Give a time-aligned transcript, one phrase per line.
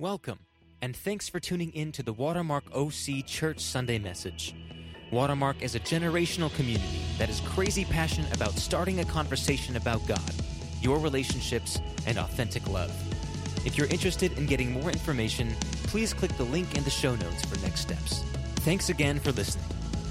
[0.00, 0.40] Welcome,
[0.82, 4.52] and thanks for tuning in to the Watermark OC Church Sunday message.
[5.12, 10.34] Watermark is a generational community that is crazy passionate about starting a conversation about God,
[10.80, 11.78] your relationships,
[12.08, 12.90] and authentic love.
[13.64, 15.54] If you're interested in getting more information,
[15.84, 18.24] please click the link in the show notes for next steps.
[18.56, 19.64] Thanks again for listening.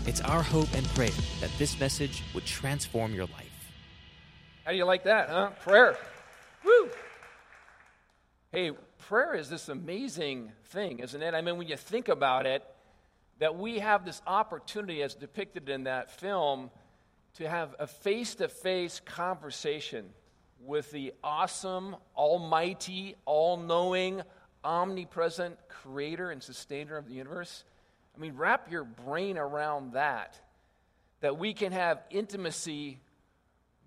[0.07, 1.09] It's our hope and prayer
[1.41, 3.73] that this message would transform your life.
[4.63, 5.49] How do you like that, huh?
[5.61, 5.97] Prayer.
[6.63, 6.89] Woo!
[8.53, 8.71] Hey,
[9.07, 11.33] prayer is this amazing thing, isn't it?
[11.33, 12.63] I mean, when you think about it,
[13.39, 16.69] that we have this opportunity, as depicted in that film,
[17.35, 20.05] to have a face to face conversation
[20.63, 24.21] with the awesome, almighty, all knowing,
[24.63, 27.65] omnipresent creator and sustainer of the universe.
[28.15, 30.39] I mean, wrap your brain around that.
[31.21, 32.99] That we can have intimacy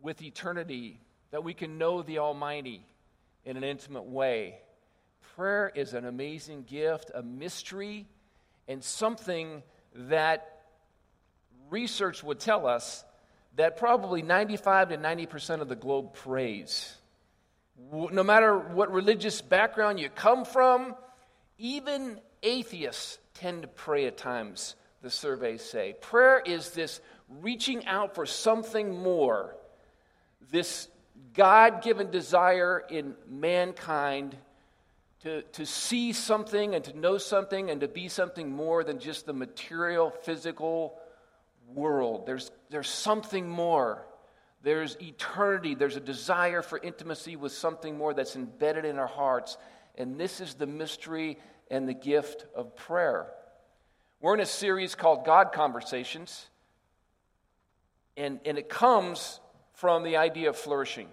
[0.02, 2.84] with eternity, that we can know the Almighty
[3.44, 4.58] in an intimate way.
[5.36, 8.06] Prayer is an amazing gift, a mystery,
[8.68, 9.62] and something
[9.94, 10.62] that
[11.68, 13.04] research would tell us
[13.56, 16.96] that probably 95 to 90% of the globe prays.
[17.92, 20.94] No matter what religious background you come from,
[21.58, 25.96] even atheists tend to pray at times, the surveys say.
[26.00, 29.54] Prayer is this reaching out for something more,
[30.50, 30.88] this
[31.34, 34.34] God given desire in mankind
[35.26, 39.26] to, to see something and to know something and to be something more than just
[39.26, 41.00] the material, physical
[41.74, 42.26] world.
[42.26, 44.06] There's, there's something more.
[44.62, 45.74] There's eternity.
[45.74, 49.58] There's a desire for intimacy with something more that's embedded in our hearts.
[49.96, 51.38] And this is the mystery
[51.72, 53.26] and the gift of prayer.
[54.20, 56.46] We're in a series called God Conversations,
[58.16, 59.40] and, and it comes
[59.74, 61.08] from the idea of flourishing.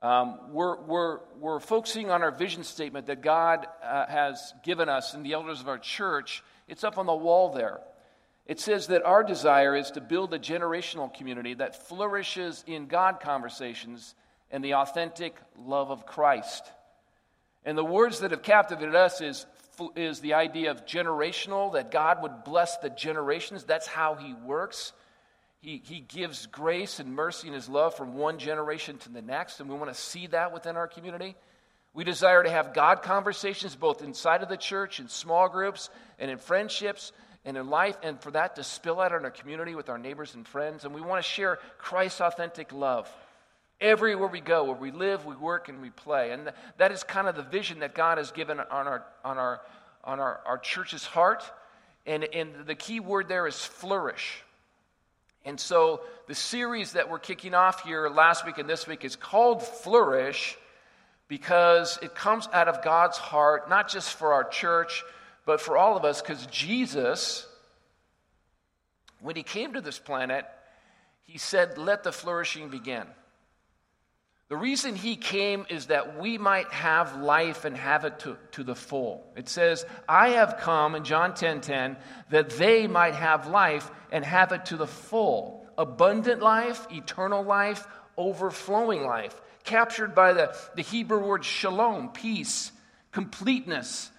[0.00, 5.14] Um, we're, we're, we're focusing on our vision statement that God uh, has given us
[5.14, 6.44] and the elders of our church.
[6.68, 7.80] It's up on the wall there.
[8.46, 13.20] It says that our desire is to build a generational community that flourishes in God
[13.20, 14.14] conversations
[14.50, 16.64] and the authentic love of Christ.
[17.64, 19.46] And the words that have captivated us is,
[19.96, 23.64] is the idea of generational, that God would bless the generations.
[23.64, 24.92] That's how He works.
[25.60, 29.60] He, he gives grace and mercy and His love from one generation to the next,
[29.60, 31.34] and we want to see that within our community.
[31.94, 36.30] We desire to have God conversations both inside of the church, in small groups, and
[36.30, 37.12] in friendships,
[37.44, 40.34] and in life, and for that to spill out in our community with our neighbors
[40.34, 40.84] and friends.
[40.84, 43.10] And we want to share Christ's authentic love
[43.80, 46.30] everywhere we go, where we live, we work, and we play.
[46.30, 49.60] And that is kind of the vision that God has given on our, on our,
[50.04, 51.42] on our, our church's heart.
[52.06, 54.42] And, and the key word there is flourish.
[55.48, 59.16] And so the series that we're kicking off here last week and this week is
[59.16, 60.58] called Flourish
[61.26, 65.02] because it comes out of God's heart, not just for our church,
[65.46, 67.48] but for all of us, because Jesus,
[69.22, 70.44] when he came to this planet,
[71.24, 73.06] he said, Let the flourishing begin.
[74.48, 78.64] The reason he came is that we might have life and have it to, to
[78.64, 79.30] the full.
[79.36, 81.98] It says, I have come in John 10 10,
[82.30, 85.66] that they might have life and have it to the full.
[85.76, 87.86] Abundant life, eternal life,
[88.16, 89.38] overflowing life.
[89.64, 92.72] Captured by the, the Hebrew word shalom, peace,
[93.12, 94.10] completeness,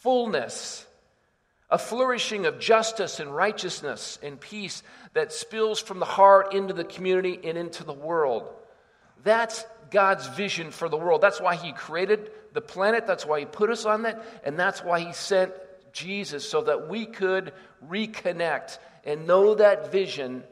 [0.00, 0.84] fullness.
[1.70, 4.82] A flourishing of justice and righteousness and peace
[5.14, 8.52] that spills from the heart into the community and into the world.
[9.26, 11.20] That's God's vision for the world.
[11.20, 14.84] That's why He created the planet, that's why He put us on that, and that's
[14.84, 15.52] why He sent
[15.92, 17.52] Jesus so that we could
[17.86, 20.44] reconnect and know that vision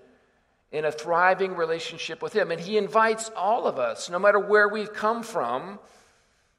[0.73, 2.51] in a thriving relationship with Him.
[2.51, 5.79] And He invites all of us, no matter where we've come from,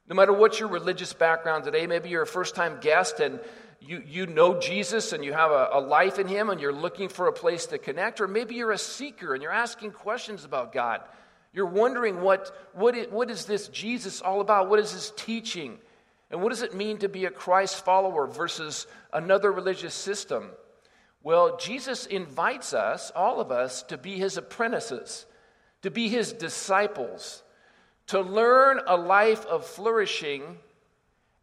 [0.08, 3.40] no matter what your religious background today, maybe you're a first time guest and
[3.78, 7.10] you, you know Jesus and you have a, a life in Him and you're looking
[7.10, 10.72] for a place to connect, or maybe you're a seeker and you're asking questions about
[10.72, 11.02] God.
[11.56, 14.68] You're wondering what, what, is, what is this Jesus all about?
[14.68, 15.78] What is his teaching?
[16.30, 20.50] And what does it mean to be a Christ follower versus another religious system?
[21.22, 25.24] Well, Jesus invites us, all of us, to be his apprentices,
[25.80, 27.42] to be his disciples,
[28.08, 30.58] to learn a life of flourishing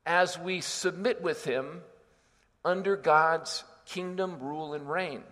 [0.05, 1.81] as we submit with him
[2.63, 5.23] under God's kingdom, rule, and reign.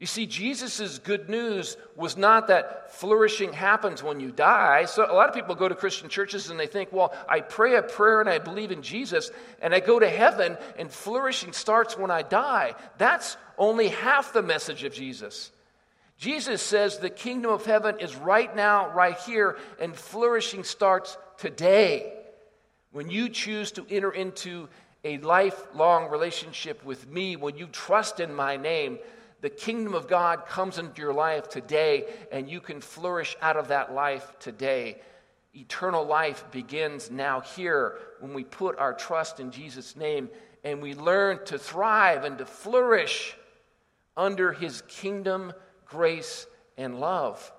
[0.00, 4.86] You see, Jesus' good news was not that flourishing happens when you die.
[4.86, 7.76] So, a lot of people go to Christian churches and they think, well, I pray
[7.76, 9.30] a prayer and I believe in Jesus
[9.60, 12.76] and I go to heaven and flourishing starts when I die.
[12.96, 15.52] That's only half the message of Jesus.
[16.16, 22.14] Jesus says the kingdom of heaven is right now, right here, and flourishing starts today.
[22.92, 24.66] when you choose to enter into
[25.04, 28.98] a lifelong relationship with me, when you trust in my name,
[29.40, 33.68] the kingdom of God comes into your life today, and you can flourish out of
[33.68, 35.00] that life today.
[35.54, 40.28] Eternal life begins now here when we put our trust in Jesus' name
[40.62, 43.34] and we learn to thrive and to flourish
[44.16, 45.52] under his kingdom,
[45.86, 46.46] grace,
[46.76, 47.52] and love.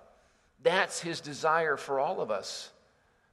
[0.63, 2.71] That's his desire for all of us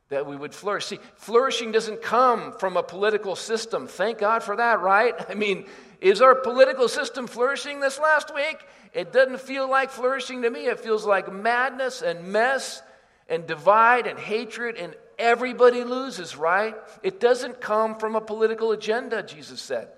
[0.09, 0.87] that we would flourish.
[0.87, 3.87] See, flourishing doesn't come from a political system.
[3.87, 5.15] Thank God for that, right?
[5.29, 5.67] I mean,
[6.01, 8.59] is our political system flourishing this last week?
[8.95, 10.67] It doesn't feel like flourishing to me.
[10.67, 12.83] It feels like madness and mess
[13.29, 16.75] and divide and hatred, and everybody loses, right?
[17.03, 19.89] It doesn't come from a political agenda, Jesus said.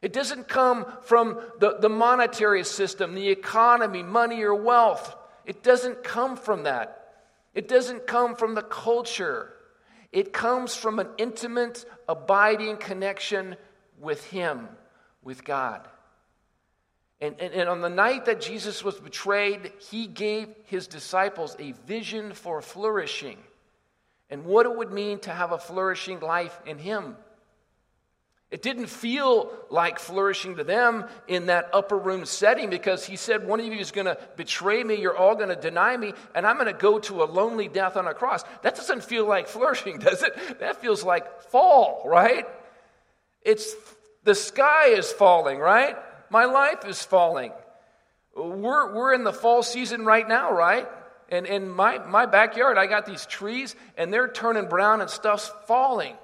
[0.00, 5.14] It doesn't come from the, the monetary system, the economy, money, or wealth.
[5.44, 7.05] It doesn't come from that.
[7.56, 9.50] It doesn't come from the culture,
[10.12, 13.56] it comes from an intimate, abiding connection
[13.98, 14.68] with Him,
[15.22, 15.88] with God.
[17.18, 21.72] And, and, and, on the night that Jesus was betrayed, he gave his disciples a
[21.86, 23.38] vision for flourishing
[24.28, 27.16] and what it would mean to have a flourishing life in him.
[28.50, 33.46] It didn't feel like flourishing to them in that upper room setting because he said,
[33.46, 36.46] One of you is going to betray me, you're all going to deny me, and
[36.46, 38.44] I'm going to go to a lonely death on a cross.
[38.62, 40.60] That doesn't feel like flourishing, does it?
[40.60, 42.46] That feels like fall, right?
[43.42, 43.74] It's
[44.22, 45.96] the sky is falling, right?
[46.30, 47.52] My life is falling.
[48.36, 50.86] We're, we're in the fall season right now, right?
[51.30, 55.50] And in my, my backyard, I got these trees, and they're turning brown and stuff's
[55.66, 56.14] falling.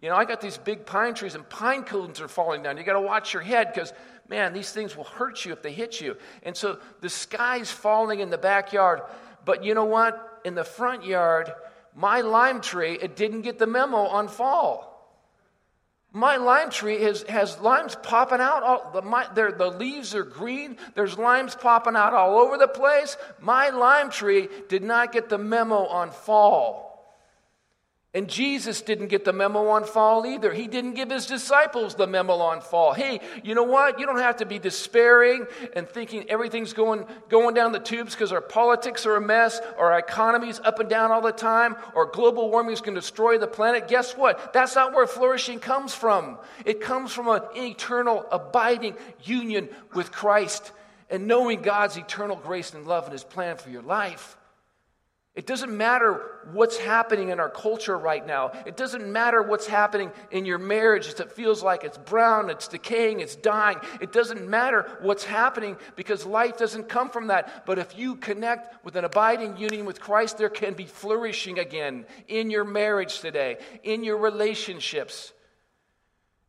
[0.00, 2.76] You know, I got these big pine trees and pine cones are falling down.
[2.76, 3.92] You got to watch your head because,
[4.28, 6.16] man, these things will hurt you if they hit you.
[6.42, 9.00] And so the sky's falling in the backyard.
[9.44, 10.40] But you know what?
[10.44, 11.50] In the front yard,
[11.94, 14.92] my lime tree, it didn't get the memo on fall.
[16.12, 18.62] My lime tree has, has limes popping out.
[18.62, 20.78] All, the, my, the leaves are green.
[20.94, 23.16] There's limes popping out all over the place.
[23.40, 26.85] My lime tree did not get the memo on fall.
[28.14, 30.50] And Jesus didn't get the memo on fall either.
[30.50, 32.94] He didn't give his disciples the memo on fall.
[32.94, 34.00] Hey, you know what?
[34.00, 38.32] You don't have to be despairing and thinking everything's going, going down the tubes because
[38.32, 42.50] our politics are a mess, our economy's up and down all the time, or global
[42.50, 43.86] warming is going to destroy the planet.
[43.86, 44.54] Guess what?
[44.54, 46.38] That's not where flourishing comes from.
[46.64, 50.72] It comes from an eternal, abiding union with Christ
[51.10, 54.35] and knowing God's eternal grace and love and his plan for your life.
[55.36, 58.52] It doesn't matter what's happening in our culture right now.
[58.64, 61.08] It doesn't matter what's happening in your marriage.
[61.08, 63.76] It feels like it's brown, it's decaying, it's dying.
[64.00, 67.66] It doesn't matter what's happening because life doesn't come from that.
[67.66, 72.06] But if you connect with an abiding union with Christ, there can be flourishing again
[72.28, 75.34] in your marriage today, in your relationships.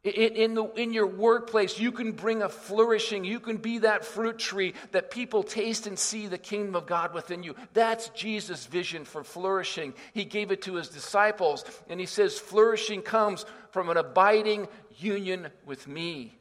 [0.08, 3.24] In, the, in your workplace, you can bring a flourishing.
[3.24, 7.14] You can be that fruit tree that people taste and see the kingdom of God
[7.14, 7.56] within you.
[7.74, 9.94] That's Jesus' vision for flourishing.
[10.14, 14.68] He gave it to his disciples, and he says, Flourishing comes from an abiding
[14.98, 16.38] union with me.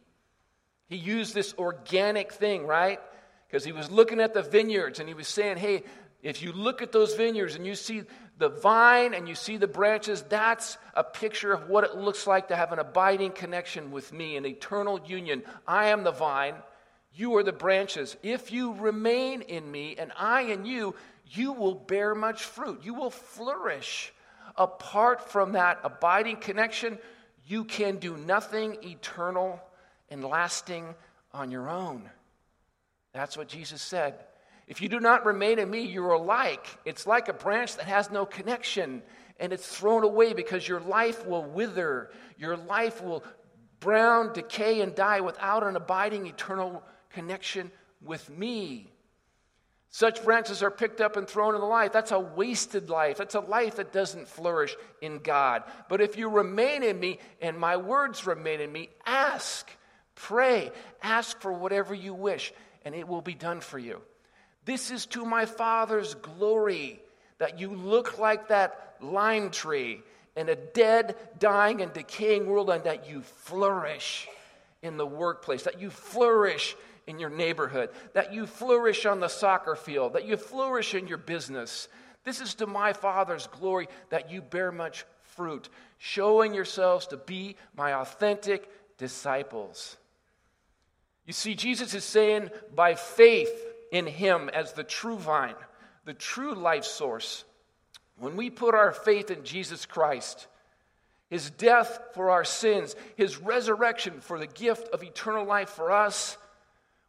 [0.88, 3.00] He used this organic thing, right?
[3.48, 5.82] Because he was looking at the vineyards and he was saying, Hey,
[6.26, 8.02] if you look at those vineyards and you see
[8.38, 12.48] the vine and you see the branches, that's a picture of what it looks like
[12.48, 15.44] to have an abiding connection with me, an eternal union.
[15.68, 16.56] I am the vine,
[17.14, 18.16] you are the branches.
[18.24, 20.96] If you remain in me and I in you,
[21.28, 22.80] you will bear much fruit.
[22.82, 24.12] You will flourish.
[24.56, 26.98] Apart from that abiding connection,
[27.46, 29.60] you can do nothing eternal
[30.10, 30.92] and lasting
[31.32, 32.10] on your own.
[33.12, 34.18] That's what Jesus said.
[34.66, 36.66] If you do not remain in me, you're alike.
[36.84, 39.02] It's like a branch that has no connection
[39.38, 42.10] and it's thrown away because your life will wither.
[42.38, 43.22] Your life will
[43.80, 47.70] brown, decay, and die without an abiding eternal connection
[48.02, 48.90] with me.
[49.90, 51.92] Such branches are picked up and thrown in the life.
[51.92, 53.18] That's a wasted life.
[53.18, 55.62] That's a life that doesn't flourish in God.
[55.88, 59.70] But if you remain in me and my words remain in me, ask,
[60.14, 62.52] pray, ask for whatever you wish,
[62.84, 64.02] and it will be done for you.
[64.66, 67.00] This is to my Father's glory
[67.38, 70.02] that you look like that lime tree
[70.36, 74.28] in a dead, dying, and decaying world, and that you flourish
[74.82, 79.76] in the workplace, that you flourish in your neighborhood, that you flourish on the soccer
[79.76, 81.88] field, that you flourish in your business.
[82.24, 85.68] This is to my Father's glory that you bear much fruit,
[85.98, 88.68] showing yourselves to be my authentic
[88.98, 89.96] disciples.
[91.24, 95.54] You see, Jesus is saying, by faith, in Him as the true vine,
[96.04, 97.44] the true life source,
[98.18, 100.46] when we put our faith in Jesus Christ,
[101.28, 106.38] his death for our sins, his resurrection for the gift of eternal life for us,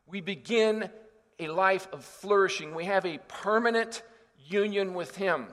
[0.08, 0.90] we begin
[1.40, 2.74] a life of flourishing.
[2.74, 4.02] We have a permanent
[4.48, 5.48] union with him.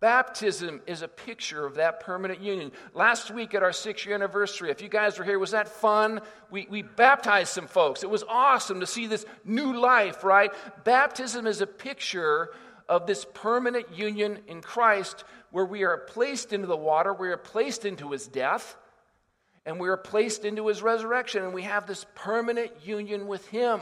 [0.00, 2.70] Baptism is a picture of that permanent union.
[2.94, 6.20] Last week at our six year anniversary, if you guys were here, was that fun?
[6.50, 8.04] We, we baptized some folks.
[8.04, 10.52] It was awesome to see this new life, right?
[10.84, 12.50] Baptism is a picture
[12.88, 17.36] of this permanent union in Christ where we are placed into the water, we are
[17.36, 18.76] placed into his death,
[19.66, 23.80] and we are placed into his resurrection, and we have this permanent union with him.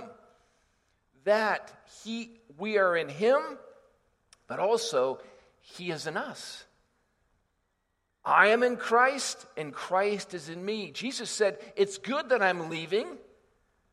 [1.24, 1.72] That
[2.04, 3.40] he, we are in him,
[4.48, 5.18] but also
[5.68, 6.64] he is in us.
[8.24, 10.92] I am in Christ, and Christ is in me.
[10.92, 13.06] Jesus said, It's good that I'm leaving.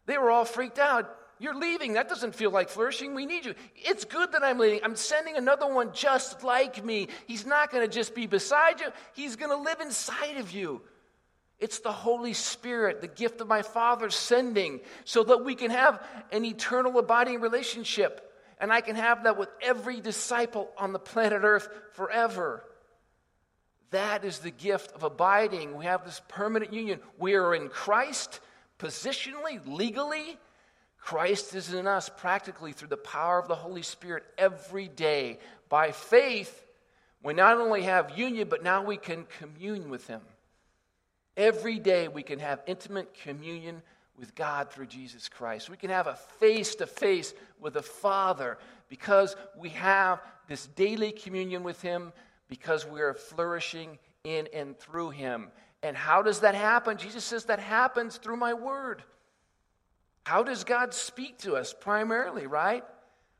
[0.06, 1.14] They were all freaked out.
[1.40, 1.94] You're leaving.
[1.94, 3.16] That doesn't feel like flourishing.
[3.16, 3.56] We need you.
[3.76, 4.82] It's good that I'm leaving.
[4.84, 7.08] I'm sending another one just like me.
[7.28, 10.82] He's not going to just be beside you, He's going to live inside of you.
[11.60, 16.06] It's the Holy Spirit, the gift of my Father sending, so that we can have
[16.32, 18.33] an eternal abiding relationship.
[18.64, 22.64] And I can have that with every disciple on the planet Earth forever.
[23.92, 25.76] That is the gift of abiding.
[25.76, 27.02] We have this permanent union.
[27.18, 28.40] We are in Christ,
[28.80, 30.38] positionally, legally.
[30.98, 35.40] Christ is in us practically through the power of the Holy Spirit every day.
[35.68, 36.66] By faith,
[37.22, 40.22] we not only have union, but now we can commune with Him.
[41.36, 43.82] Every day we can have intimate communion
[44.18, 45.70] with God through Jesus Christ.
[45.70, 48.58] We can have a face to face with the Father
[48.90, 52.14] because we have this daily communion with Him
[52.48, 55.50] because we are flourishing in and through Him.
[55.82, 56.98] And how does that happen?
[56.98, 59.04] Jesus says that happens through my word.
[60.24, 62.84] How does God speak to us primarily, right?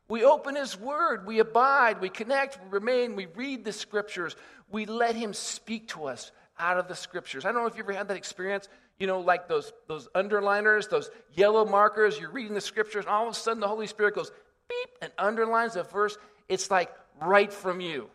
[0.08, 4.36] We open His Word, we abide, we connect, we remain, we read the Scriptures,
[4.70, 7.44] we let Him speak to us out of the Scriptures.
[7.44, 10.88] I don't know if you ever had that experience you know, like those, those underliners,
[10.88, 14.14] those yellow markers, you're reading the scriptures, and all of a sudden the Holy Spirit
[14.14, 14.30] goes
[14.68, 16.16] beep and underlines a verse.
[16.48, 18.08] It's like right from you,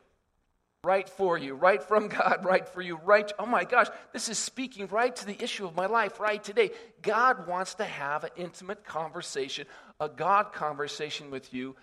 [0.84, 3.30] right for you, right from God, right for you, right.
[3.38, 6.72] Oh my gosh, this is speaking right to the issue of my life right today.
[7.02, 9.68] God wants to have an intimate conversation,
[10.00, 11.76] a God conversation with you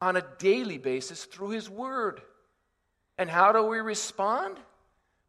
[0.00, 2.20] on a daily basis through His Word.
[3.18, 4.58] And how do we respond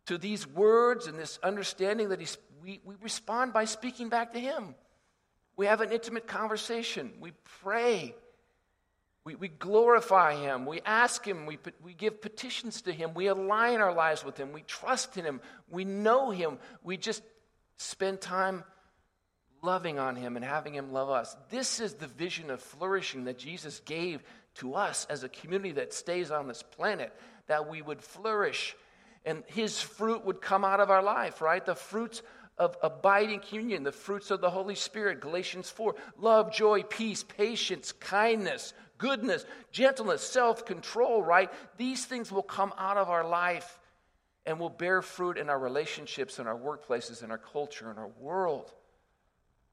[0.08, 2.38] to these words and this understanding that He's
[2.68, 4.76] we, we respond by speaking back to Him.
[5.56, 7.14] We have an intimate conversation.
[7.22, 7.32] We
[7.64, 8.14] pray.
[9.24, 10.66] We, we glorify Him.
[10.66, 11.46] We ask Him.
[11.46, 13.14] We, we give petitions to Him.
[13.14, 14.52] We align our lives with Him.
[14.52, 15.40] We trust in Him.
[15.70, 16.60] We know Him.
[16.84, 17.24] We just
[17.78, 18.66] spend time
[19.64, 21.38] loving on Him and having Him love us.
[21.50, 24.22] This is the vision of flourishing that Jesus gave
[24.56, 27.14] to us as a community that stays on this planet,
[27.48, 28.76] that we would flourish
[29.28, 31.64] and His fruit would come out of our life, right?
[31.64, 32.22] The fruits
[32.58, 37.92] of abiding communion, the fruits of the Holy Spirit, Galatians 4 love, joy, peace, patience,
[37.92, 41.52] kindness, goodness, gentleness, self control, right?
[41.78, 43.80] These things will come out of our life
[44.46, 48.10] and will bear fruit in our relationships, in our workplaces, in our culture, in our
[48.20, 48.72] world.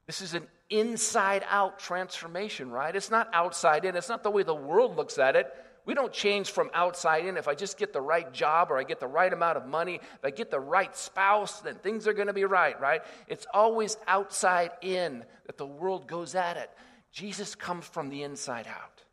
[0.05, 2.95] This is an inside out transformation, right?
[2.95, 3.95] It's not outside in.
[3.95, 5.51] It's not the way the world looks at it.
[5.85, 7.37] We don't change from outside in.
[7.37, 9.95] If I just get the right job or I get the right amount of money,
[9.95, 13.01] if I get the right spouse, then things are going to be right, right?
[13.27, 16.71] It's always outside in that the world goes at it.
[17.11, 19.03] Jesus comes from the inside out.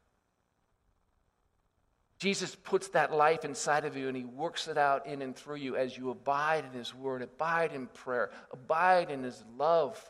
[2.18, 5.56] Jesus puts that life inside of you and he works it out in and through
[5.56, 10.00] you as you abide in his word, abide in prayer, abide in his love.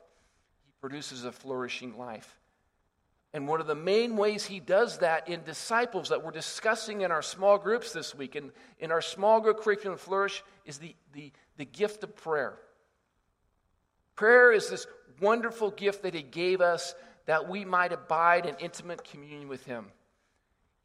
[0.66, 2.38] He produces a flourishing life.
[3.34, 7.10] And one of the main ways he does that in disciples that we're discussing in
[7.10, 11.32] our small groups this week, and in our small group curriculum flourish, is the, the,
[11.56, 12.58] the gift of prayer.
[14.16, 14.86] Prayer is this
[15.20, 19.86] wonderful gift that he gave us that we might abide in intimate communion with him.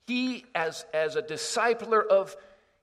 [0.05, 2.33] He, as, as a discipler of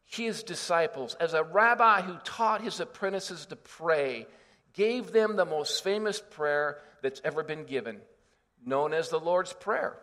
[0.04, 4.26] his disciples, as a rabbi who taught his apprentices to pray,
[4.75, 8.00] gave them the most famous prayer that's ever been given
[8.64, 9.97] known as the Lord's Prayer.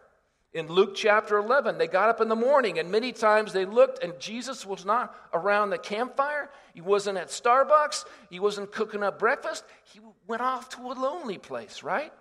[0.54, 4.04] In Luke chapter 11, they got up in the morning, and many times they looked,
[4.04, 6.50] and Jesus was not around the campfire.
[6.74, 8.04] He wasn't at Starbucks.
[8.30, 9.64] He wasn't cooking up breakfast.
[9.94, 12.12] He went off to a lonely place, right?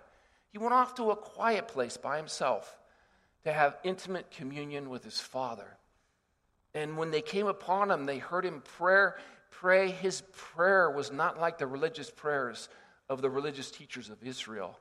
[0.53, 2.77] He went off to a quiet place by himself
[3.43, 5.77] to have intimate communion with his Father.
[6.73, 9.17] And when they came upon him, they heard him prayer,
[9.49, 9.91] pray.
[9.91, 12.69] His prayer was not like the religious prayers
[13.09, 14.79] of the religious teachers of Israel.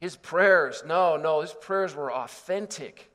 [0.00, 3.10] His prayers, no, no, his prayers were authentic.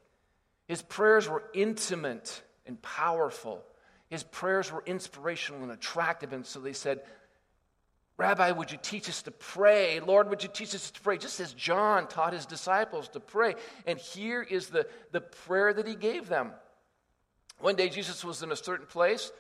[0.68, 3.64] His prayers were intimate and powerful.
[4.10, 6.32] his prayers were inspirational and attractive.
[6.32, 7.02] And so they said,
[8.18, 10.00] Rabbi, would you teach us to pray?
[10.00, 11.18] Lord, would you teach us to pray?
[11.18, 13.56] Just as John taught his disciples to pray.
[13.86, 16.52] And here is the, the prayer that he gave them.
[17.60, 19.32] One day, Jesus was in a certain place.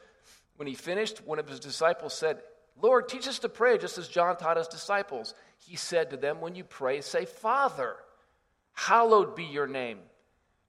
[0.57, 2.41] When he finished, one of his disciples said,
[2.81, 5.33] Lord, teach us to pray just as John taught his disciples.
[5.67, 7.95] He said to them, When you pray, say, Father,
[8.73, 9.99] hallowed be your name.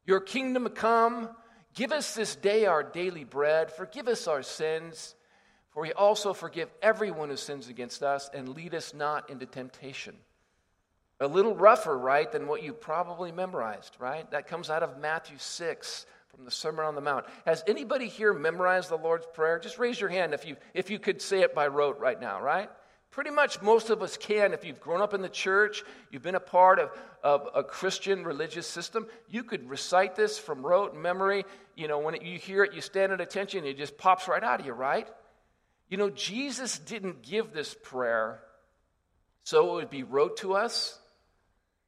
[0.05, 1.29] Your kingdom come.
[1.75, 3.71] Give us this day our daily bread.
[3.71, 5.15] Forgive us our sins
[5.76, 10.17] for we also forgive everyone who sins against us, and lead us not into temptation.
[11.21, 14.29] A little rougher, right, than what you probably memorized, right?
[14.31, 17.26] That comes out of Matthew 6 from the Sermon on the Mount.
[17.45, 19.59] Has anybody here memorized the Lord's Prayer?
[19.59, 22.41] Just raise your hand if you, if you could say it by rote right now,
[22.41, 22.71] right?
[23.10, 24.52] Pretty much most of us can.
[24.52, 26.90] If you've grown up in the church, you've been a part of,
[27.22, 31.44] of a Christian religious system, you could recite this from rote memory.
[31.76, 34.42] You know, when it, you hear it, you stand at attention, it just pops right
[34.42, 35.08] out of you, right?
[35.88, 38.40] You know, Jesus didn't give this prayer
[39.46, 40.98] so it would be rote to us,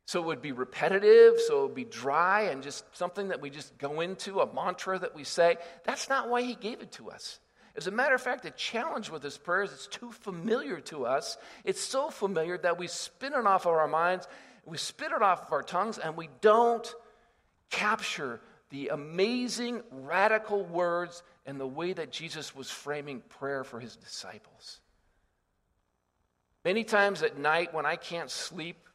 [0.06, 3.50] so it would be repetitive, so it would be dry and just something that we
[3.50, 5.56] just go into, a mantra that we say.
[5.82, 7.40] That's not why he gave it to us.
[7.78, 11.06] As a matter of fact, the challenge with this prayer is it's too familiar to
[11.06, 11.38] us.
[11.62, 14.26] It's so familiar that we spin it off of our minds,
[14.66, 16.92] we spit it off of our tongues, and we don't
[17.70, 23.94] capture the amazing, radical words and the way that Jesus was framing prayer for his
[23.94, 24.80] disciples.
[26.64, 28.88] Many times at night when I can't sleep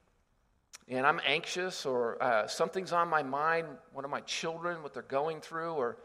[0.89, 5.03] and I'm anxious or uh, something's on my mind, one of my children, what they're
[5.03, 5.97] going through, or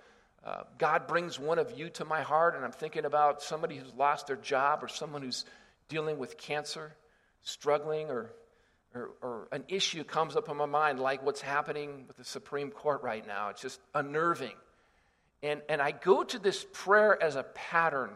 [0.44, 3.92] uh, God brings one of you to my heart and I'm thinking about somebody who's
[3.94, 5.44] lost their job or someone who's
[5.88, 6.94] dealing with cancer,
[7.42, 8.32] struggling, or,
[8.94, 12.70] or, or an issue comes up in my mind, like what's happening with the Supreme
[12.70, 13.48] Court right now.
[13.48, 14.54] It's just unnerving.
[15.42, 18.10] And, and I go to this prayer as a pattern.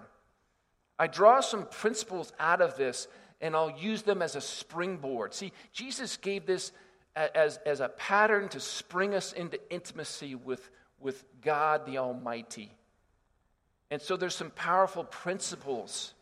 [0.99, 3.09] I draw some principles out of this
[3.41, 5.35] and I'll use them as a springboard.
[5.35, 6.73] See, Jesus gave this
[7.17, 10.71] as, as a pattern to spring us into intimacy with,
[11.03, 12.73] with God the Almighty.
[13.91, 16.15] And so there's some powerful principles.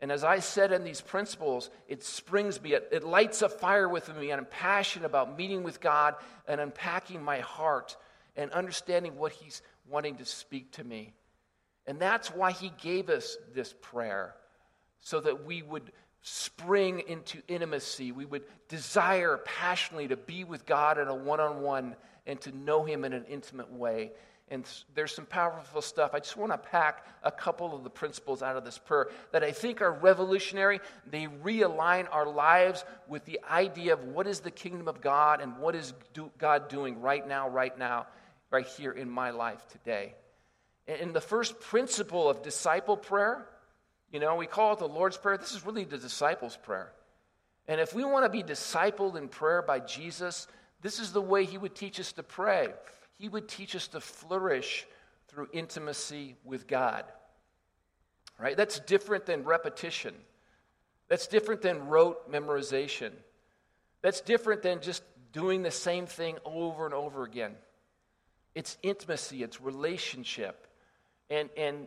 [0.00, 3.88] And as I said in these principles, it springs me, it, it lights a fire
[3.88, 6.14] within me, and I'm passionate about meeting with God
[6.46, 7.96] and unpacking my heart
[8.36, 11.14] and understanding what He's wanting to speak to me.
[11.86, 14.34] And that's why he gave us this prayer,
[15.00, 18.10] so that we would spring into intimacy.
[18.10, 21.94] We would desire passionately to be with God in a one on one
[22.26, 24.12] and to know him in an intimate way.
[24.48, 26.12] And there's some powerful stuff.
[26.14, 29.42] I just want to pack a couple of the principles out of this prayer that
[29.42, 30.80] I think are revolutionary.
[31.10, 35.58] They realign our lives with the idea of what is the kingdom of God and
[35.58, 35.92] what is
[36.38, 38.06] God doing right now, right now
[38.50, 40.14] right here in my life today.
[40.86, 43.44] And the first principle of disciple prayer,
[44.12, 45.36] you know, we call it the Lord's Prayer.
[45.36, 46.92] This is really the disciples' prayer.
[47.66, 50.46] And if we want to be discipled in prayer by Jesus,
[50.82, 52.68] this is the way he would teach us to pray.
[53.18, 54.86] He would teach us to flourish
[55.28, 57.04] through intimacy with God.
[58.38, 58.56] Right?
[58.56, 60.14] That's different than repetition.
[61.08, 63.12] That's different than rote memorization.
[64.02, 67.52] That's different than just doing the same thing over and over again.
[68.54, 70.66] It's intimacy, it's relationship.
[71.28, 71.86] And, and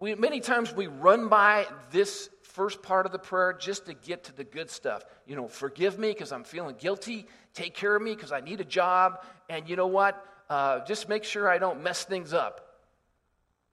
[0.00, 4.24] we, many times we run by this first part of the prayer just to get
[4.24, 5.04] to the good stuff.
[5.26, 7.26] You know, forgive me because I'm feeling guilty.
[7.52, 9.24] Take care of me because I need a job.
[9.48, 10.24] And you know what?
[10.48, 12.60] Uh, just make sure I don't mess things up.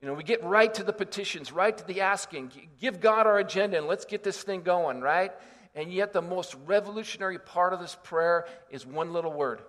[0.02, 2.52] You know, we get right to the petitions, right to the asking.
[2.80, 5.32] Give God our agenda and let's get this thing going, right?
[5.76, 9.62] And yet, the most revolutionary part of this prayer is one little word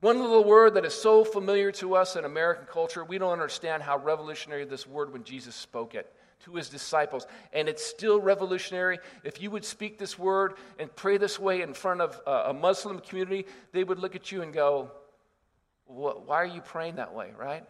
[0.00, 3.82] one little word that is so familiar to us in American culture, we don't understand
[3.82, 6.12] how revolutionary this word when Jesus spoke it
[6.44, 7.26] to his disciples.
[7.52, 9.00] And it's still revolutionary.
[9.24, 13.00] If you would speak this word and pray this way in front of a Muslim
[13.00, 14.92] community, they would look at you and go,
[15.86, 17.64] Why are you praying that way, right?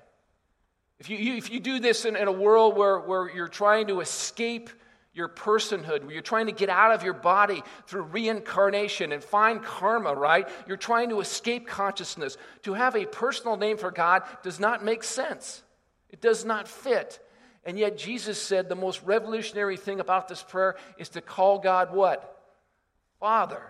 [0.99, 4.01] If you, if you do this in, in a world where, where you're trying to
[4.01, 4.69] escape
[5.13, 9.63] your personhood, where you're trying to get out of your body through reincarnation and find
[9.63, 10.49] karma, right?
[10.67, 12.37] You're trying to escape consciousness.
[12.63, 15.63] To have a personal name for God does not make sense,
[16.11, 17.21] it does not fit.
[17.65, 21.93] And yet, Jesus said the most revolutionary thing about this prayer is to call God
[21.93, 22.41] what?
[23.21, 23.63] Father.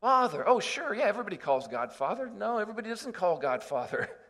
[0.00, 0.42] Father.
[0.48, 2.28] Oh, sure, yeah, everybody calls God Father.
[2.28, 4.10] No, everybody doesn't call God Father.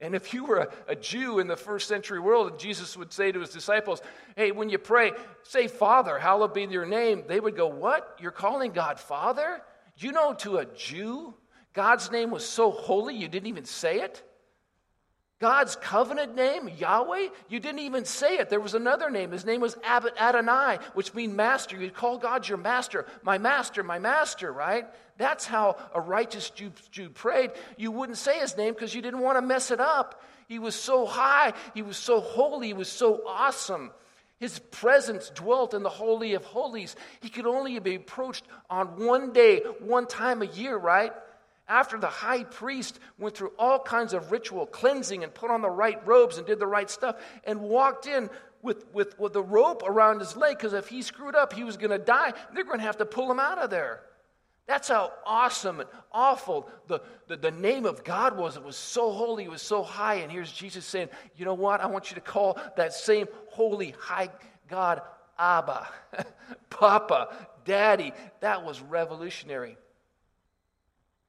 [0.00, 3.32] And if you were a, a, Jew in the first century world, Jesus would say
[3.32, 4.00] to his disciples,
[4.34, 7.24] Hey, when you pray, say, Father, hallowed be your name.
[7.26, 8.16] They would go, What?
[8.18, 9.60] You're calling God Father?
[9.98, 11.34] You know, to a Jew,
[11.74, 14.22] God's name was so holy you didn't even say it?
[15.40, 18.50] God's covenant name, Yahweh, you didn't even say it.
[18.50, 19.32] There was another name.
[19.32, 21.78] His name was Abbot Adonai, which means master.
[21.78, 24.84] You'd call God your master, my master, my master, right?
[25.16, 27.52] That's how a righteous Jew, Jew prayed.
[27.78, 30.22] You wouldn't say his name because you didn't want to mess it up.
[30.46, 33.92] He was so high, he was so holy, he was so awesome.
[34.40, 36.96] His presence dwelt in the Holy of Holies.
[37.20, 41.12] He could only be approached on one day, one time a year, right?
[41.70, 45.70] After the high priest went through all kinds of ritual cleansing and put on the
[45.70, 48.28] right robes and did the right stuff and walked in
[48.60, 51.76] with, with, with the rope around his leg, because if he screwed up, he was
[51.76, 52.32] going to die.
[52.52, 54.02] They're going to have to pull him out of there.
[54.66, 58.56] That's how awesome and awful the, the, the, name of God was.
[58.56, 60.16] It was so holy, it was so high.
[60.16, 61.80] And here's Jesus saying, You know what?
[61.80, 64.28] I want you to call that same holy, high
[64.68, 65.02] God
[65.38, 65.88] Abba,
[66.70, 67.28] Papa,
[67.64, 68.12] Daddy.
[68.40, 69.76] That was revolutionary.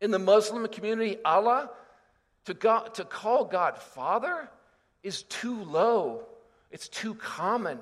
[0.02, 1.70] In the Muslim community, Allah,
[2.46, 4.50] to, God, to call God Father
[5.04, 6.24] is too low,
[6.72, 7.80] it's too common.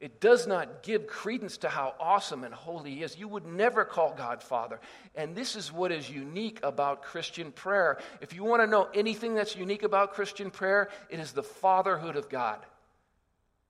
[0.00, 3.16] It does not give credence to how awesome and holy He is.
[3.16, 4.78] You would never call God Father.
[5.14, 7.98] And this is what is unique about Christian prayer.
[8.20, 12.16] If you want to know anything that's unique about Christian prayer, it is the fatherhood
[12.16, 12.58] of God.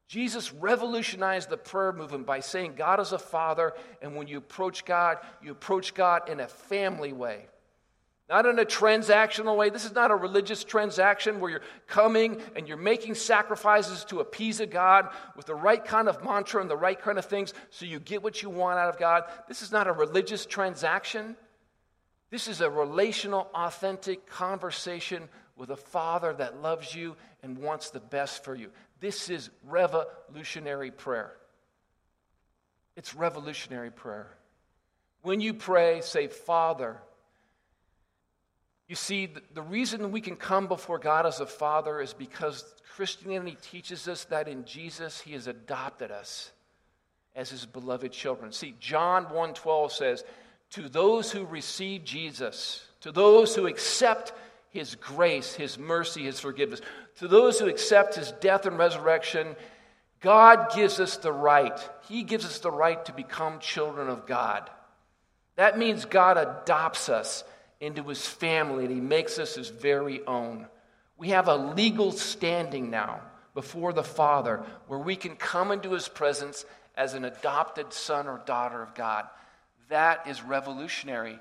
[0.08, 4.84] Jesus revolutionized the prayer movement by saying God is a father, and when you approach
[4.84, 7.46] God, you approach God in a family way.
[8.28, 9.68] Not in a transactional way.
[9.68, 14.60] This is not a religious transaction where you're coming and you're making sacrifices to appease
[14.60, 17.84] a God with the right kind of mantra and the right kind of things so
[17.84, 19.24] you get what you want out of God.
[19.46, 21.36] This is not a religious transaction.
[22.30, 28.00] This is a relational, authentic conversation with a father that loves you and wants the
[28.00, 28.70] best for you.
[29.00, 31.34] This is revolutionary prayer.
[32.96, 34.28] It's revolutionary prayer.
[35.20, 36.98] When you pray, say, Father,
[38.88, 43.56] you see, the reason we can come before God as a father is because Christianity
[43.62, 46.52] teaches us that in Jesus he has adopted us
[47.34, 48.52] as his beloved children.
[48.52, 50.24] See, John 1:12 says,
[50.70, 54.32] "To those who receive Jesus, to those who accept
[54.68, 56.80] his grace, his mercy, his forgiveness,
[57.16, 59.56] to those who accept his death and resurrection,
[60.20, 61.78] God gives us the right.
[62.08, 64.70] He gives us the right to become children of God.
[65.56, 67.44] That means God adopts us
[67.84, 70.66] into his family and he makes us his very own.
[71.16, 73.20] We have a legal standing now
[73.54, 76.64] before the Father where we can come into his presence
[76.96, 79.26] as an adopted son or daughter of God.
[79.88, 81.38] That is revolutionary.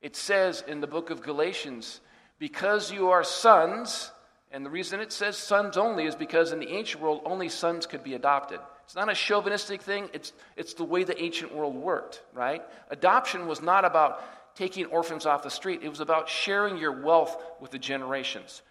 [0.00, 2.00] It says in the book of Galatians,
[2.38, 4.10] because you are sons,
[4.50, 7.86] and the reason it says sons only is because in the ancient world, only sons
[7.86, 8.60] could be adopted.
[8.84, 12.62] It's not a chauvinistic thing, it's, it's the way the ancient world worked, right?
[12.90, 14.22] Adoption was not about
[14.54, 15.80] taking orphans off the street.
[15.82, 18.62] It was about sharing your wealth with the generations.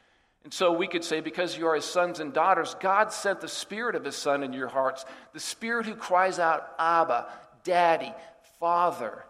[0.44, 3.48] And so we could say, because you are his sons and daughters, God sent the
[3.48, 7.28] spirit of his son in your hearts, the spirit who cries out, Abba,
[7.64, 8.14] Daddy,
[8.60, 9.24] Father.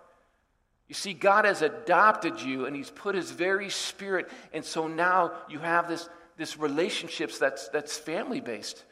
[0.87, 5.33] You see, God has adopted you and he's put his very spirit, and so now
[5.49, 8.83] you have this, this relationships that's, that's family based.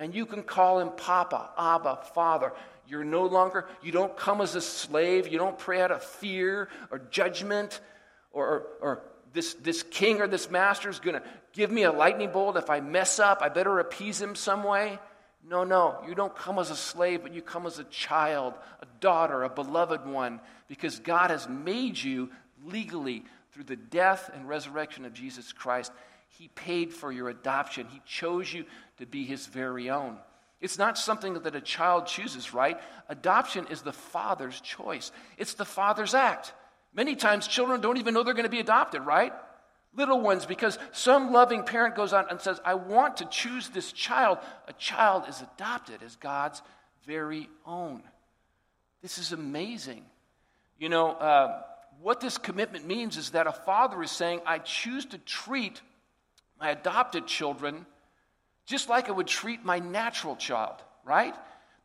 [0.00, 2.52] And you can call him Papa, Abba, Father.
[2.88, 5.28] You're no longer, you don't come as a slave.
[5.28, 7.80] You don't pray out of fear or judgment
[8.32, 11.22] or, or, this, this king or this master is going to
[11.52, 12.56] give me a lightning bolt.
[12.56, 14.98] If I mess up, I better appease him some way.
[15.46, 15.98] No, no.
[16.08, 19.48] You don't come as a slave, but you come as a child, a daughter, a
[19.48, 22.30] beloved one, because God has made you
[22.64, 25.92] legally through the death and resurrection of Jesus Christ.
[26.28, 28.64] He paid for your adoption, He chose you
[28.98, 30.18] to be His very own.
[30.60, 32.80] It's not something that a child chooses, right?
[33.08, 36.52] Adoption is the father's choice, it's the father's act.
[36.94, 39.32] Many times, children don't even know they're going to be adopted, right?
[39.94, 43.92] Little ones, because some loving parent goes out and says, I want to choose this
[43.92, 44.38] child.
[44.66, 46.62] A child is adopted as God's
[47.06, 48.02] very own.
[49.02, 50.04] This is amazing.
[50.78, 51.62] You know, uh,
[52.00, 55.80] what this commitment means is that a father is saying, I choose to treat
[56.60, 57.86] my adopted children
[58.68, 61.34] just like I would treat my natural child, right?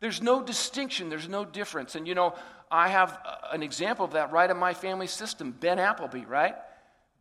[0.01, 1.95] There's no distinction, there's no difference.
[1.95, 2.35] And you know,
[2.69, 3.17] I have
[3.51, 6.55] an example of that right in my family system Ben Appleby, right?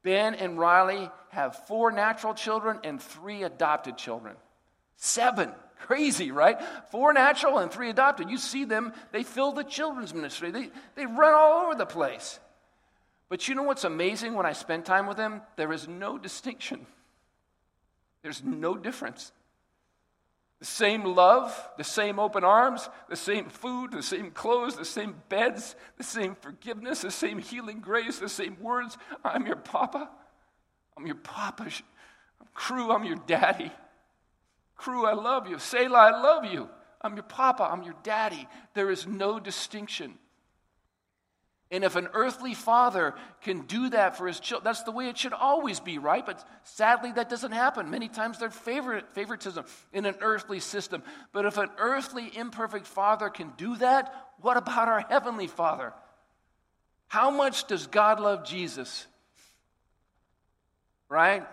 [0.03, 4.35] Ben and Riley have four natural children and three adopted children.
[4.97, 5.53] Seven.
[5.79, 6.59] Crazy, right?
[6.91, 8.31] Four natural and three adopted.
[8.31, 12.41] You see them, they fill the children's ministry, they, they run all over the place.
[13.29, 15.41] But you know what's amazing when I spend time with them?
[15.57, 16.85] There is no distinction,
[18.23, 19.31] there's no difference.
[20.63, 25.17] The same love, the same open arms, the same food, the same clothes, the same
[25.29, 28.97] beds, the same forgiveness, the same healing grace, the same words.
[29.25, 30.09] I'm your papa.
[30.97, 31.65] I'm your papa.
[31.65, 33.73] I'm Crew, I'm your daddy.
[34.77, 35.59] Crew, I love you.
[35.59, 36.69] Selah, I love you.
[37.01, 37.65] I'm your papa.
[37.65, 38.47] I'm your daddy.
[38.75, 40.17] There is no distinction.
[41.73, 45.17] And if an earthly father can do that for his children, that's the way it
[45.17, 46.25] should always be, right?
[46.25, 47.91] But sadly, that doesn't happen.
[47.91, 51.03] Many times there's favoritism in an earthly system.
[51.33, 55.95] But if an earthly, imperfect father can do that, what about our heavenly father?
[57.09, 59.07] How much does God love Jesus?
[61.09, 61.47] Right?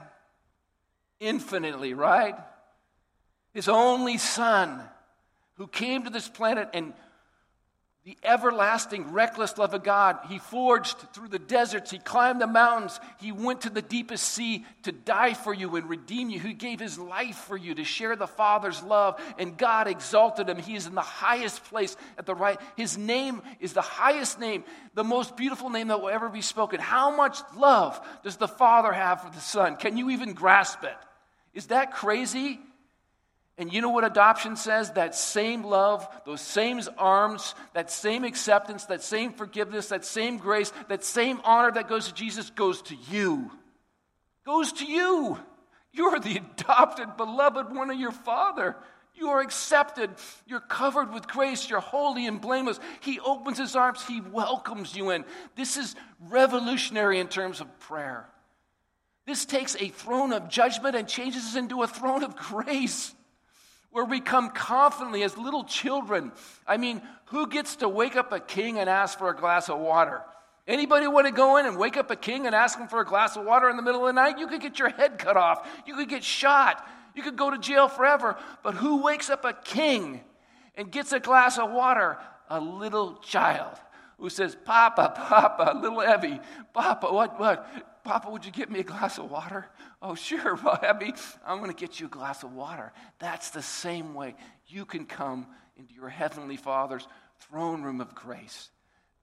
[1.22, 2.36] Infinitely, right?
[3.54, 4.82] His only son
[5.56, 6.94] who came to this planet and
[8.10, 10.18] the everlasting, reckless love of God.
[10.30, 11.92] He forged through the deserts.
[11.92, 13.00] He climbed the mountains.
[13.20, 16.40] He went to the deepest sea to die for you and redeem you.
[16.40, 19.22] He gave his life for you to share the Father's love.
[19.38, 20.58] And God exalted him.
[20.58, 22.60] He is in the highest place at the right.
[22.76, 24.64] His name is the highest name,
[24.96, 26.80] the most beautiful name that will ever be spoken.
[26.80, 29.76] How much love does the Father have for the Son?
[29.76, 30.98] Can you even grasp it?
[31.54, 32.60] Is that crazy?
[33.60, 34.92] And you know what adoption says?
[34.92, 40.72] That same love, those same arms, that same acceptance, that same forgiveness, that same grace,
[40.88, 43.52] that same honor that goes to Jesus goes to you.
[44.46, 45.38] Goes to you.
[45.92, 48.78] You're the adopted, beloved one of your Father.
[49.14, 50.12] You are accepted.
[50.48, 51.70] You're covered with grace.
[51.70, 52.80] You're holy and blameless.
[53.02, 54.02] He opens his arms.
[54.08, 55.26] He welcomes you in.
[55.58, 55.96] This is
[56.30, 58.30] revolutionary in terms of prayer.
[59.28, 63.14] This takes a throne of judgment and changes it into a throne of grace
[63.92, 66.32] where we come confidently as little children.
[66.68, 69.80] I mean, who gets to wake up a king and ask for a glass of
[69.80, 70.22] water?
[70.68, 73.06] Anybody want to go in and wake up a king and ask him for a
[73.06, 74.38] glass of water in the middle of the night?
[74.38, 75.68] You could get your head cut off.
[75.88, 76.88] You could get shot.
[77.16, 78.38] You could go to jail forever.
[78.64, 80.22] But who wakes up a king
[80.76, 82.18] and gets a glass of water?
[82.52, 83.76] A little child
[84.20, 86.40] who says, Papa, Papa, little Evie,
[86.74, 87.68] Papa, what, what?
[88.10, 89.68] Papa, would you get me a glass of water?
[90.02, 91.14] Oh, sure, well, Abby,
[91.46, 92.92] I'm going to get you a glass of water.
[93.20, 94.34] That's the same way
[94.66, 95.46] you can come
[95.78, 97.08] into your Heavenly Father's
[97.42, 98.72] throne room of grace.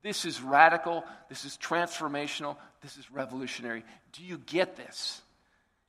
[0.04, 1.02] This is radical.
[1.28, 2.58] This is transformational.
[2.80, 3.82] This is revolutionary.
[4.12, 5.20] Do you get this?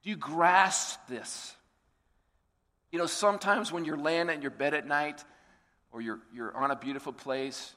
[0.02, 1.56] Do you grasp this?
[2.92, 5.24] You know, sometimes when you're laying in your bed at night
[5.92, 7.76] or you're, you're on a beautiful place,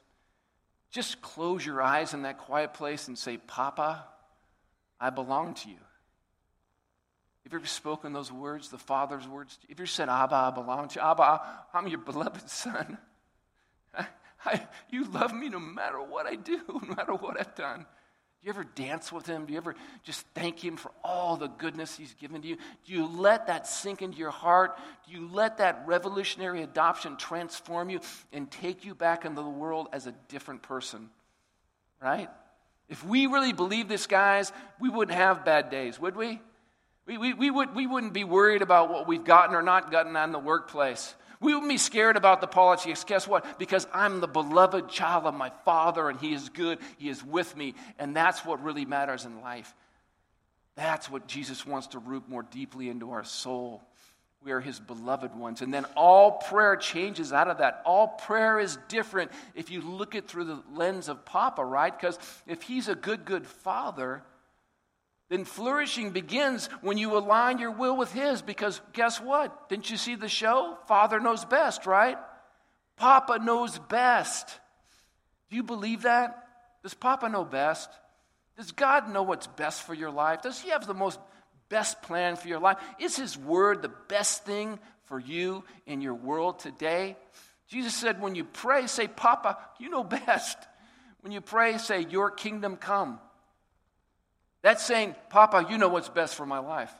[0.89, 4.07] just close your eyes in that quiet place and say, Papa,
[5.01, 5.77] I belong to you.
[7.43, 9.57] Have you ever spoken those words, the Father's words?
[9.67, 11.05] Have you said, Abba, I belong to you?
[11.05, 11.41] Abba,
[11.73, 12.99] I'm your beloved son.
[13.95, 14.05] I,
[14.45, 14.61] I,
[14.91, 17.79] you love me no matter what I do, no matter what I've done.
[17.79, 19.45] Do you ever dance with him?
[19.45, 22.57] Do you ever just thank him for all the goodness he's given to you?
[22.85, 24.79] Do you let that sink into your heart?
[25.05, 28.01] Do you let that revolutionary adoption transform you
[28.33, 31.09] and take you back into the world as a different person?
[32.01, 32.29] Right?
[32.91, 36.41] If we really believe this, guys, we wouldn't have bad days, would we?
[37.05, 40.17] We, we, we, would, we wouldn't be worried about what we've gotten or not gotten
[40.17, 41.15] on the workplace.
[41.39, 43.05] We wouldn't be scared about the politics.
[43.05, 43.57] Guess what?
[43.57, 46.79] Because I'm the beloved child of my Father and He is good.
[46.97, 47.75] He is with me.
[47.97, 49.73] And that's what really matters in life.
[50.75, 53.81] That's what Jesus wants to root more deeply into our soul.
[54.43, 55.61] We are His beloved ones.
[55.61, 57.81] And then all prayer changes out of that.
[57.85, 61.95] All prayer is different if you look it through the lens of Papa, right?
[61.95, 64.23] Because if He's a good, good Father,
[65.29, 69.69] then flourishing begins when you align your will with His, because guess what?
[69.69, 70.77] Didn't you see the show?
[70.87, 72.17] Father knows best, right?
[72.97, 74.59] Papa knows best.
[75.49, 76.47] Do you believe that?
[76.83, 77.89] Does Papa know best?
[78.57, 80.41] Does God know what's best for your life?
[80.41, 81.19] Does He have the most
[81.71, 82.77] best plan for your life?
[82.99, 87.15] Is His word the best thing for you in your world today?
[87.67, 90.57] Jesus said, when you pray, say, Papa, you know best.
[91.21, 93.19] When you pray, say, Your kingdom come.
[94.61, 96.93] That's saying, Papa, you know what's best for my life.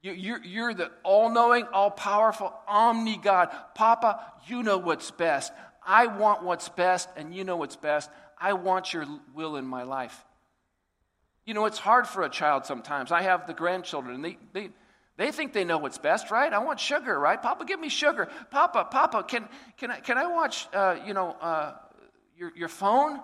[0.00, 3.50] You're, the all knowing, all powerful, omni God.
[3.74, 5.52] Papa, you know what's best.
[5.84, 8.08] I want what's best, and you know what's best.
[8.40, 10.24] I want your will in my life.
[11.48, 13.10] You know, it's hard for a child sometimes.
[13.10, 14.68] I have the grandchildren, and they, they,
[15.16, 16.52] they think they know what's best, right?
[16.52, 17.40] I want sugar, right?
[17.40, 18.28] Papa, give me sugar.
[18.50, 21.72] Papa, Papa, can, can, I, can I watch, uh, you know, uh,
[22.36, 23.18] your, your phone?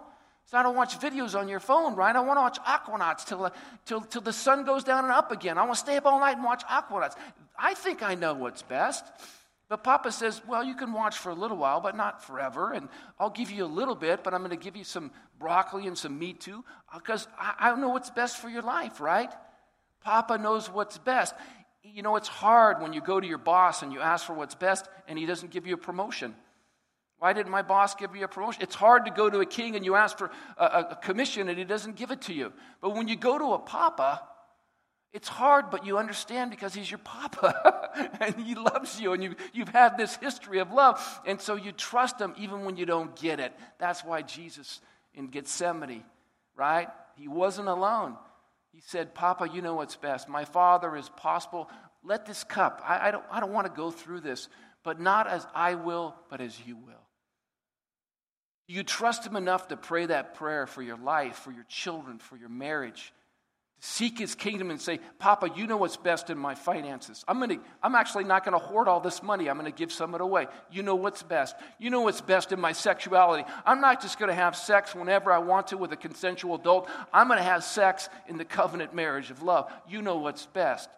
[0.46, 2.16] So I don't watch videos on your phone, right?
[2.16, 3.52] I want to watch Octonauts till,
[3.84, 5.58] till, till the sun goes down and up again.
[5.58, 7.16] I want to stay up all night and watch Octonauts.
[7.58, 9.04] I think I know what's best.
[9.68, 12.72] But Papa says, well, you can watch for a little while, but not forever.
[12.72, 15.86] And I'll give you a little bit, but I'm going to give you some broccoli
[15.86, 19.32] and some meat too, because I, don't know what's best for your life, right?
[20.02, 21.34] Papa knows what's best.
[21.82, 24.54] You know, it's hard when you go to your boss and you ask for what's
[24.54, 26.34] best and he doesn't give you a promotion.
[27.18, 28.62] Why didn't my boss give me a promotion?
[28.62, 31.58] It's hard to go to a king and you ask for a, a commission and
[31.58, 32.52] he doesn't give it to you.
[32.82, 34.22] But when you go to a papa,
[35.14, 39.36] It's hard, but you understand because he's your papa and he loves you and you,
[39.52, 41.00] you've had this history of love.
[41.24, 43.52] And so you trust him even when you don't get it.
[43.78, 44.80] That's why Jesus
[45.14, 46.02] in Gethsemane,
[46.56, 46.88] right?
[47.14, 48.16] He wasn't alone.
[48.72, 50.28] He said, Papa, you know what's best.
[50.28, 51.70] My father is possible.
[52.02, 54.48] Let this cup, I, I don't, I don't want to go through this,
[54.82, 56.92] but not as I will, but as you will.
[58.66, 62.36] You trust him enough to pray that prayer for your life, for your children, for
[62.36, 63.12] your marriage
[63.80, 67.24] seek his kingdom and say, Papa, you know what's best in my finances.
[67.28, 69.48] I'm, gonna, I'm actually not going to hoard all this money.
[69.48, 70.46] I'm going to give some of it away.
[70.72, 71.54] You know what's best.
[71.78, 73.44] You know what's best in my sexuality.
[73.66, 76.88] I'm not just going to have sex whenever I want to with a consensual adult.
[77.12, 79.70] I'm going to have sex in the covenant marriage of love.
[79.88, 80.88] You know what's best.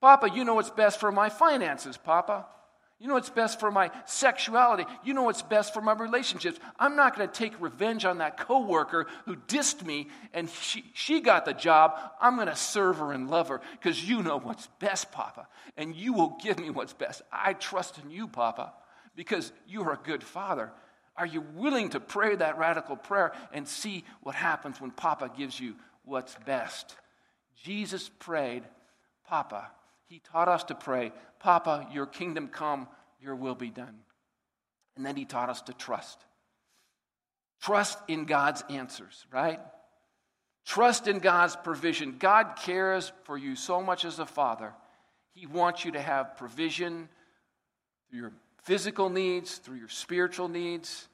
[0.00, 2.46] Papa, you know what's best for my finances, Papa.
[3.00, 4.84] You know what's best for my sexuality.
[5.02, 6.58] You know what's best for my relationships.
[6.78, 11.20] I'm not going to take revenge on that coworker who dissed me and she, she
[11.20, 11.98] got the job.
[12.20, 15.48] I'm going to serve her and love her because you know what's best, Papa.
[15.76, 17.22] And you will give me what's best.
[17.32, 18.72] I trust in you, Papa,
[19.16, 20.70] because you are a good father.
[21.16, 25.58] Are you willing to pray that radical prayer and see what happens when Papa gives
[25.58, 26.94] you what's best?
[27.62, 28.62] Jesus prayed,
[29.26, 29.68] Papa,
[30.14, 32.86] he taught us to pray, Papa, your kingdom come,
[33.20, 33.96] your will be done.
[34.94, 36.24] And then he taught us to trust.
[37.60, 39.58] Trust in God's answers, right?
[40.64, 42.14] Trust in God's provision.
[42.20, 44.72] God cares for you so much as a father.
[45.32, 47.08] He wants you to have provision
[48.08, 51.08] through your physical needs, through your spiritual needs,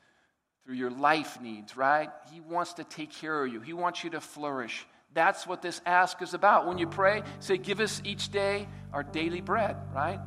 [0.67, 2.11] through your life needs, right?
[2.31, 3.61] He wants to take care of you.
[3.63, 4.87] He wants you to flourish.
[5.13, 6.67] That's what this ask is about.
[6.67, 10.21] When you pray, say, Give us each day our daily bread, right?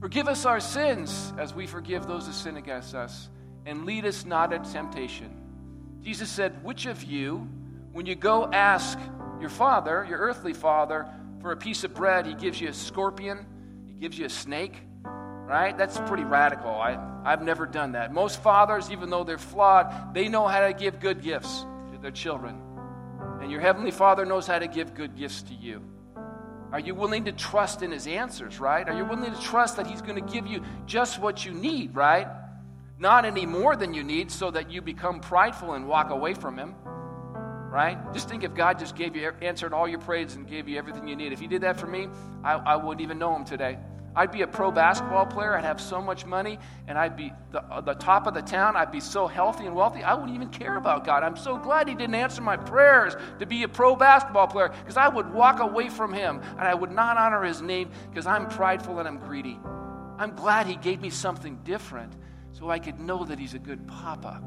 [0.00, 3.28] Forgive us our sins as we forgive those who sin against us,
[3.66, 5.34] and lead us not into temptation.
[6.02, 7.48] Jesus said, Which of you,
[7.92, 8.98] when you go ask
[9.40, 11.06] your father, your earthly father,
[11.40, 13.46] for a piece of bread, he gives you a scorpion,
[13.86, 14.74] he gives you a snake?
[15.04, 15.76] Right?
[15.76, 16.70] That's pretty radical.
[16.70, 18.12] I, I've never done that.
[18.12, 22.10] Most fathers, even though they're flawed, they know how to give good gifts to their
[22.10, 22.60] children.
[23.48, 25.82] And your Heavenly Father knows how to give good gifts to you.
[26.70, 28.86] Are you willing to trust in His answers, right?
[28.86, 31.94] Are you willing to trust that He's going to give you just what you need,
[31.94, 32.28] right?
[32.98, 36.58] Not any more than you need so that you become prideful and walk away from
[36.58, 36.74] Him,
[37.72, 37.96] right?
[38.12, 41.08] Just think if God just gave you, answered all your prayers and gave you everything
[41.08, 41.32] you need.
[41.32, 42.08] If He did that for me,
[42.44, 43.78] I, I wouldn't even know Him today.
[44.18, 45.56] I'd be a pro basketball player.
[45.56, 48.76] I'd have so much money, and I'd be the, uh, the top of the town.
[48.76, 50.02] I'd be so healthy and wealthy.
[50.02, 51.22] I wouldn't even care about God.
[51.22, 54.96] I'm so glad He didn't answer my prayers to be a pro basketball player because
[54.96, 58.48] I would walk away from Him and I would not honor His name because I'm
[58.48, 59.60] prideful and I'm greedy.
[60.18, 62.12] I'm glad He gave me something different
[62.50, 64.42] so I could know that He's a good papa.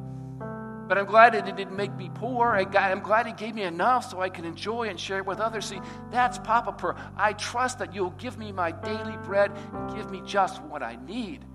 [0.92, 2.54] But I'm glad that it didn't make me poor.
[2.54, 5.68] I'm glad He gave me enough so I can enjoy and share it with others.
[5.68, 5.80] See,
[6.12, 6.98] that's Papa Prayer.
[7.16, 10.98] I trust that you'll give me my daily bread and give me just what I
[11.08, 11.46] need.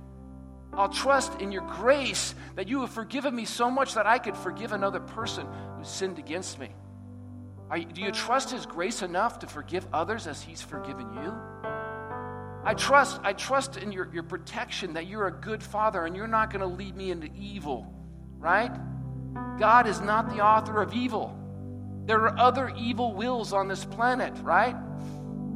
[0.73, 4.39] I'll trust in your grace that you have forgiven me so much that I could
[4.39, 5.47] forgive another person
[5.77, 6.71] who sinned against me.
[7.77, 11.35] You, do you trust His grace enough to forgive others as He's forgiven you?
[12.65, 16.27] I trust, I trust in your, your protection that you're a good father and you're
[16.27, 17.93] not going to lead me into evil,
[18.39, 18.75] right?
[19.59, 21.37] God is not the author of evil.
[22.05, 24.77] There are other evil wills on this planet, right?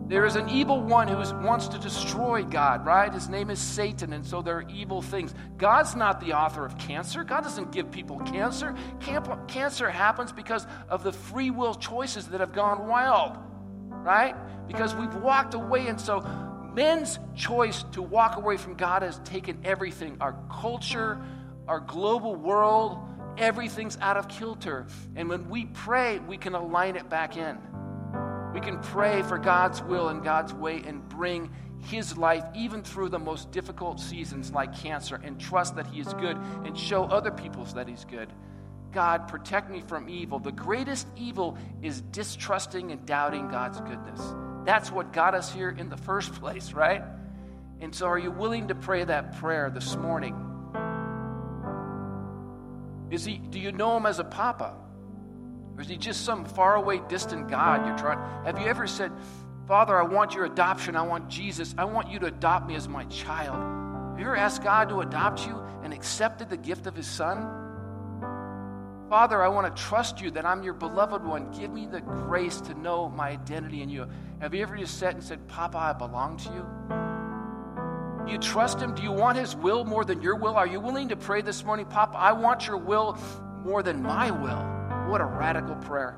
[0.09, 3.15] There is an evil one who wants to destroy God, right?
[3.15, 5.33] His name is Satan, and so there are evil things.
[5.57, 7.23] God's not the author of cancer.
[7.23, 8.75] God doesn't give people cancer.
[9.47, 13.39] Cancer happens because of the free will choices that have gone wild,
[13.89, 14.35] right?
[14.67, 16.23] Because we've walked away, and so
[16.75, 21.21] men's choice to walk away from God has taken everything our culture,
[21.69, 22.99] our global world,
[23.41, 24.87] everything's out of kilter.
[25.17, 27.59] And when we pray, we can align it back in.
[28.55, 31.51] We can pray for God's will and God's way and bring
[31.81, 36.13] His life even through the most difficult seasons like cancer and trust that He is
[36.15, 38.31] good and show other people that He's good.
[38.93, 40.41] God, protect me from evil.
[40.41, 44.21] The greatest evil is distrusting and doubting God's goodness.
[44.65, 47.03] That's what got us here in the first place, right?
[47.81, 50.50] And so, are you willing to pray that prayer this morning?
[53.11, 54.75] Is he, do you know him as a papa?
[55.77, 58.19] Or is he just some faraway, distant God you're trying?
[58.45, 59.11] Have you ever said,
[59.67, 60.97] Father, I want your adoption.
[60.97, 61.77] I want Jesus.
[61.79, 63.55] I want you to adopt me as my child.
[64.11, 67.59] Have you ever asked God to adopt you and accepted the gift of his son?
[69.09, 71.53] Father, I want to trust you that I'm your beloved one.
[71.53, 74.09] Give me the grace to know my identity in you.
[74.41, 77.10] Have you ever just sat and said, Papa, I belong to you?
[78.31, 78.95] You trust Him?
[78.95, 80.55] Do you want His will more than your will?
[80.57, 83.19] Are you willing to pray this morning, Papa, I want your will
[83.65, 85.11] more than my will?
[85.11, 86.17] What a radical prayer.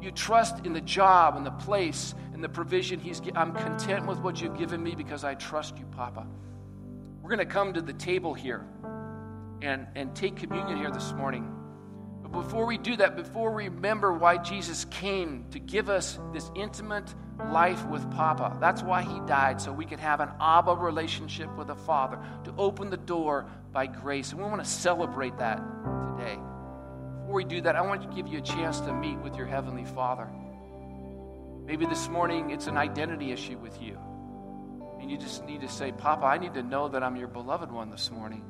[0.00, 4.18] You trust in the job and the place and the provision He's I'm content with
[4.18, 6.26] what you've given me because I trust you, Papa.
[7.22, 8.66] We're going to come to the table here
[9.62, 11.59] and, and take communion here this morning.
[12.32, 16.48] But before we do that, before we remember why Jesus came to give us this
[16.54, 17.12] intimate
[17.50, 21.66] life with Papa, that's why He died, so we could have an Abba relationship with
[21.66, 24.30] the Father, to open the door by grace.
[24.30, 25.56] And we want to celebrate that
[26.16, 26.38] today.
[27.20, 29.46] Before we do that, I want to give you a chance to meet with your
[29.46, 30.28] Heavenly Father.
[31.66, 33.98] Maybe this morning it's an identity issue with you.
[35.00, 37.72] And you just need to say, Papa, I need to know that I'm your beloved
[37.72, 38.44] one this morning.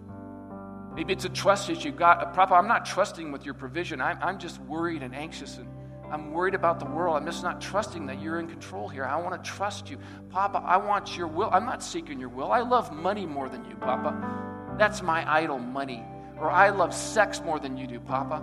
[0.94, 1.92] Maybe it's a trust issue.
[1.92, 4.00] God, Papa, I'm not trusting with your provision.
[4.00, 5.68] I'm, I'm just worried and anxious and
[6.10, 7.16] I'm worried about the world.
[7.16, 9.04] I'm just not trusting that you're in control here.
[9.04, 9.98] I want to trust you.
[10.28, 11.48] Papa, I want your will.
[11.52, 12.50] I'm not seeking your will.
[12.50, 14.76] I love money more than you, Papa.
[14.76, 16.02] That's my idol, money.
[16.36, 18.42] Or I love sex more than you do, Papa.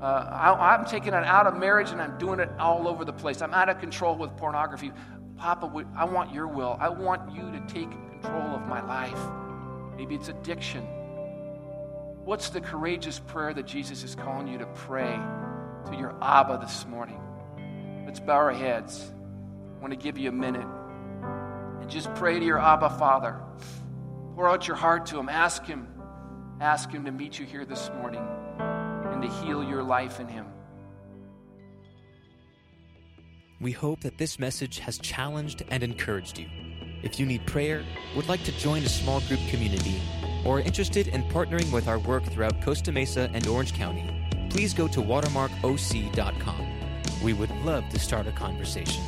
[0.00, 3.12] Uh, I, am taking it out of marriage and I'm doing it all over the
[3.12, 3.42] place.
[3.42, 4.90] I'm out of control with pornography.
[5.36, 6.76] Papa, I want your will.
[6.80, 9.20] I want you to take control of my life.
[9.96, 10.86] Maybe it's addiction.
[12.24, 15.18] What's the courageous prayer that Jesus is calling you to pray
[15.86, 17.18] to your Abba this morning?
[18.04, 19.10] Let's bow our heads.
[19.76, 20.66] I want to give you a minute
[21.80, 23.40] and just pray to your Abba Father.
[24.34, 25.28] Pour out your heart to Him.
[25.28, 25.88] Ask Him.
[26.60, 28.26] Ask Him to meet you here this morning
[28.58, 30.46] and to heal your life in Him.
[33.60, 36.48] We hope that this message has challenged and encouraged you.
[37.02, 37.82] If you need prayer,
[38.14, 40.00] would like to join a small group community,
[40.44, 44.04] or interested in partnering with our work throughout Costa Mesa and Orange County,
[44.48, 46.66] please go to watermarkoc.com.
[47.22, 49.02] We would love to start a conversation.